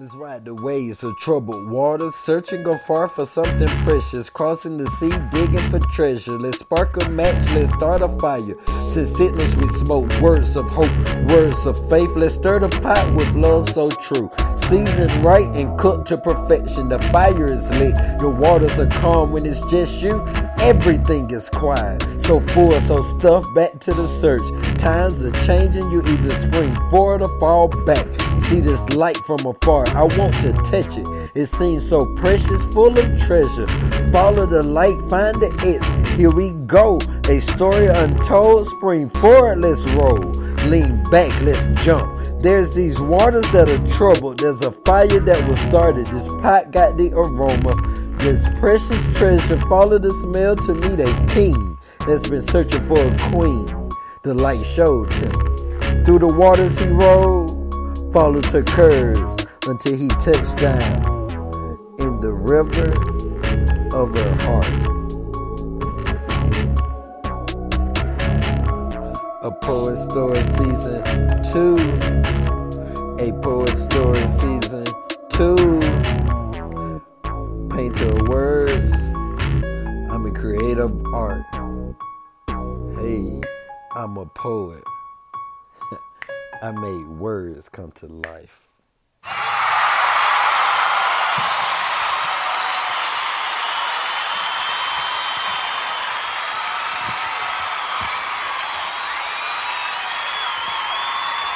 [0.00, 5.10] Let's ride the waves of troubled waters, searching afar for something precious, crossing the sea,
[5.30, 6.38] digging for treasure.
[6.38, 8.56] Let's spark a match, let's start a fire.
[8.64, 10.90] Since signals we smoke, words of hope,
[11.28, 12.08] words of faith.
[12.16, 14.30] Let's stir the pot with love so true.
[14.70, 16.88] Seasoned right and cooked to perfection.
[16.88, 20.26] The fire is lit, your waters are calm when it's just you.
[20.60, 24.78] Everything is quiet, so full, so stuffed back to the search.
[24.78, 28.06] Times are changing, you either spring forward or fall back.
[28.50, 31.06] See this light from afar, I want to touch it.
[31.36, 33.68] It seems so precious, full of treasure.
[34.10, 36.18] Follow the light, find the it.
[36.18, 38.66] Here we go, a story untold.
[38.66, 40.18] Spring forward, let's roll.
[40.68, 42.10] Lean back, let's jump.
[42.42, 44.40] There's these waters that are troubled.
[44.40, 46.08] There's a fire that was started.
[46.08, 47.70] This pot got the aroma.
[48.18, 53.30] This precious treasure, follow the smell to meet a king that's been searching for a
[53.30, 53.66] queen.
[54.24, 55.30] The light showed him.
[56.04, 57.59] Through the waters he rode,
[58.12, 61.00] followed her curves until he touched down
[62.00, 62.90] in the river
[63.94, 64.90] of her heart.
[69.42, 71.02] A poet story season
[71.52, 71.76] two.
[73.24, 74.86] A poet story season
[75.30, 75.80] two.
[77.70, 78.92] Painter of words.
[80.10, 81.44] I'm a creative art.
[82.98, 83.40] Hey,
[83.94, 84.82] I'm a poet.
[86.62, 88.66] I made words come to life.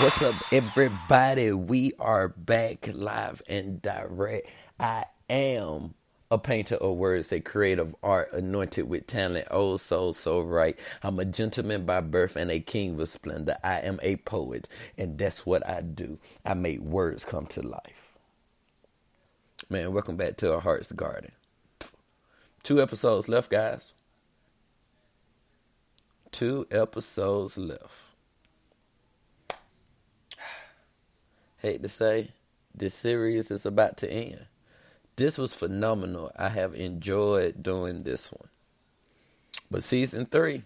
[0.00, 1.52] What's up, everybody?
[1.52, 4.48] We are back live and direct.
[4.80, 5.92] I am
[6.30, 10.78] a painter of words, a creative art, anointed with talent, oh so, so right.
[11.02, 13.56] I'm a gentleman by birth and a king with splendor.
[13.62, 16.18] I am a poet, and that's what I do.
[16.44, 18.14] I make words come to life.
[19.70, 21.32] Man, welcome back to our Heart's Garden.
[22.62, 23.92] Two episodes left, guys.
[26.32, 27.94] Two episodes left.
[31.58, 32.32] hate to say,
[32.74, 34.46] this series is about to end.
[35.16, 36.30] This was phenomenal.
[36.36, 38.48] I have enjoyed doing this one.
[39.70, 40.64] But season three,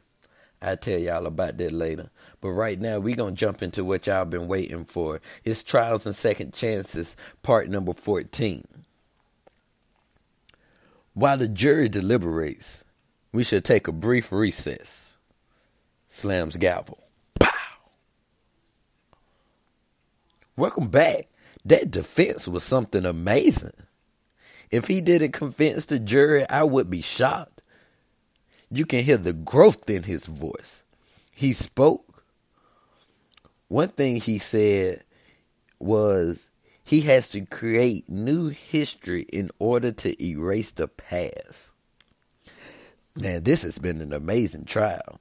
[0.61, 2.11] I'll tell y'all about that later.
[2.41, 5.21] But right now, we're going to jump into what y'all been waiting for.
[5.45, 8.67] It's Trials and Second Chances, part number 14.
[11.15, 12.85] While the jury deliberates,
[13.33, 15.17] we should take a brief recess.
[16.09, 16.99] Slams gavel.
[17.39, 17.51] Pow!
[20.57, 21.29] Welcome back.
[21.65, 23.87] That defense was something amazing.
[24.71, 27.63] If he didn't convince the jury, I would be shocked.
[28.71, 30.85] You can hear the growth in his voice.
[31.33, 32.25] He spoke.
[33.69, 35.05] One thing he said
[35.79, 36.49] was
[36.85, 41.71] he has to create new history in order to erase the past.
[43.17, 45.21] Man, this has been an amazing trial.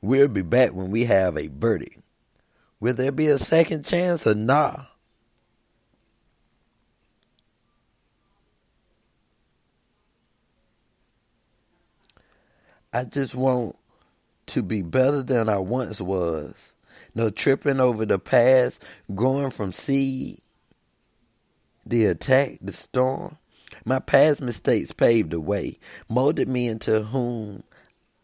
[0.00, 2.00] We'll be back when we have a verdict.
[2.80, 4.84] Will there be a second chance or nah?
[12.94, 13.74] I just want
[14.46, 16.70] to be better than I once was.
[17.12, 18.80] No tripping over the past,
[19.12, 20.38] growing from seed,
[21.84, 23.36] the attack, the storm.
[23.84, 27.64] My past mistakes paved the way, molded me into whom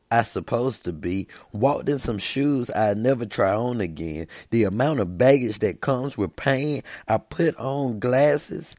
[0.08, 4.28] I supposed to be, walked in some shoes I'd never try on again.
[4.50, 8.76] The amount of baggage that comes with pain, I put on glasses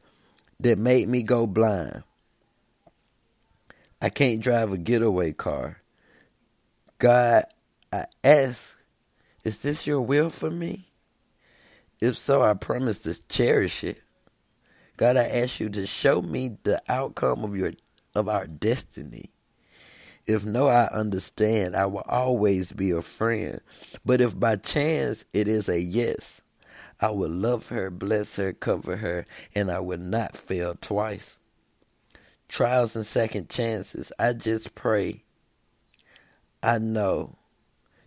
[0.58, 2.02] that made me go blind.
[4.00, 5.81] I can't drive a getaway car.
[7.02, 7.46] God,
[7.92, 8.76] I ask,
[9.42, 10.86] is this your will for me?
[12.00, 14.00] If so, I promise to cherish it.
[14.98, 17.72] God, I ask you to show me the outcome of your
[18.14, 19.30] of our destiny.
[20.28, 21.74] If no, I understand.
[21.74, 23.60] I will always be a friend.
[24.06, 26.40] But if by chance it is a yes,
[27.00, 29.26] I will love her, bless her, cover her,
[29.56, 31.36] and I will not fail twice.
[32.48, 35.24] Trials and second chances, I just pray.
[36.62, 37.36] I know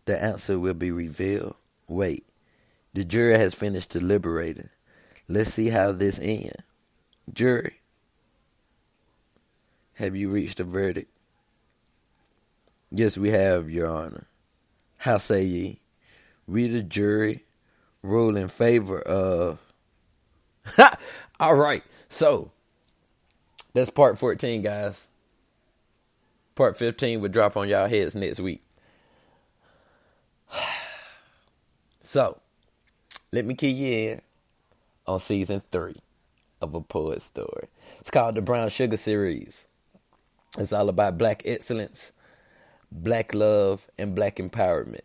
[0.05, 1.55] the answer will be revealed.
[1.87, 2.25] Wait,
[2.93, 4.69] the jury has finished deliberating.
[5.27, 6.53] Let's see how this ends.
[7.33, 7.81] Jury,
[9.95, 11.11] have you reached a verdict?
[12.91, 14.27] Yes, we have, Your Honor.
[14.97, 15.79] How say ye?
[16.47, 17.43] We, the jury,
[18.03, 19.59] rule in favor of.
[21.39, 21.83] All right.
[22.07, 22.51] So,
[23.73, 25.07] that's part 14, guys.
[26.55, 28.63] Part 15 will drop on y'all heads next week.
[32.07, 32.39] So,
[33.33, 34.21] let me key you in
[35.05, 35.97] on season three.
[36.61, 37.67] of a poet story.
[37.99, 39.67] It's called the Brown Sugar Series.
[40.57, 42.13] It's all about black excellence,
[42.91, 45.01] black love, and black empowerment.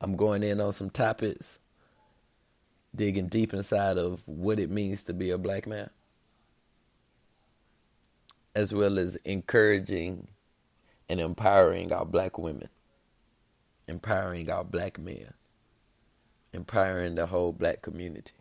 [0.00, 1.58] I'm going in on some topics,
[2.94, 5.90] digging deep inside of what it means to be a black man,
[8.58, 10.26] as well as encouraging
[11.08, 12.68] and empowering our black women,
[13.86, 15.32] empowering our black men,
[16.52, 18.32] empowering the whole black community.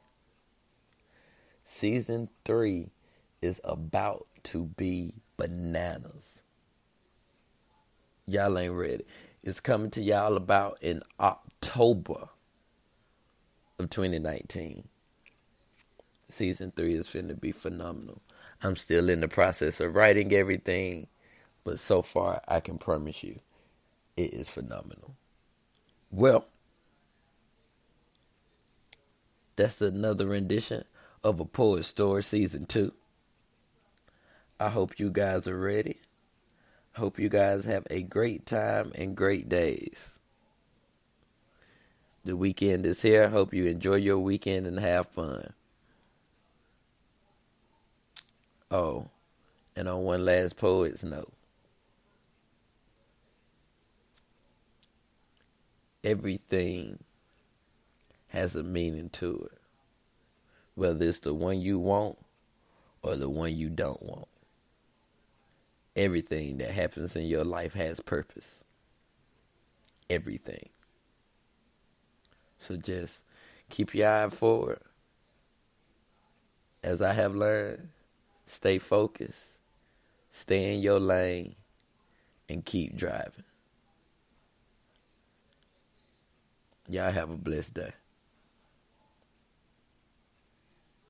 [1.63, 2.89] Season three
[3.43, 6.41] is about to be bananas.
[8.25, 9.05] Y'all ain't ready.
[9.43, 12.29] It's coming to y'all about in October
[13.77, 14.87] of 2019.
[16.31, 18.23] Season three is finna to be phenomenal.
[18.63, 21.07] I'm still in the process of writing everything,
[21.63, 23.39] but so far I can promise you
[24.15, 25.15] it is phenomenal.
[26.11, 26.45] Well,
[29.55, 30.83] that's another rendition
[31.23, 32.93] of a poet story season two.
[34.59, 35.99] I hope you guys are ready.
[36.93, 40.09] Hope you guys have a great time and great days.
[42.25, 43.29] The weekend is here.
[43.29, 45.53] Hope you enjoy your weekend and have fun.
[48.69, 49.09] Oh,
[49.75, 51.31] and on one last poet's note.
[56.03, 56.99] Everything
[58.29, 59.59] has a meaning to it.
[60.75, 62.17] Whether it's the one you want
[63.01, 64.27] or the one you don't want
[65.97, 68.63] everything that happens in your life has purpose.
[70.09, 70.69] Everything.
[72.59, 73.19] So just
[73.69, 74.79] keep your eye forward.
[76.83, 77.89] As I have learned,
[78.47, 79.45] stay focused,
[80.31, 81.55] stay in your lane,
[82.49, 83.43] and keep driving.
[86.89, 87.91] Y'all have a blessed day.